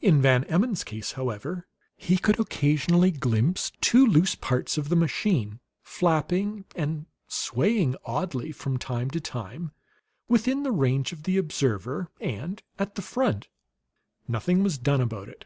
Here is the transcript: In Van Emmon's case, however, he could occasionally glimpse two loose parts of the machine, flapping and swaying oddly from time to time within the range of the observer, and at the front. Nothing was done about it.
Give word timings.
In 0.00 0.22
Van 0.22 0.44
Emmon's 0.44 0.84
case, 0.84 1.10
however, 1.18 1.66
he 1.96 2.16
could 2.16 2.38
occasionally 2.38 3.10
glimpse 3.10 3.72
two 3.80 4.06
loose 4.06 4.36
parts 4.36 4.78
of 4.78 4.88
the 4.88 4.94
machine, 4.94 5.58
flapping 5.82 6.64
and 6.76 7.06
swaying 7.26 7.96
oddly 8.04 8.52
from 8.52 8.78
time 8.78 9.10
to 9.10 9.20
time 9.20 9.72
within 10.28 10.62
the 10.62 10.70
range 10.70 11.10
of 11.10 11.24
the 11.24 11.38
observer, 11.38 12.08
and 12.20 12.62
at 12.78 12.94
the 12.94 13.02
front. 13.02 13.48
Nothing 14.28 14.62
was 14.62 14.78
done 14.78 15.00
about 15.00 15.28
it. 15.28 15.44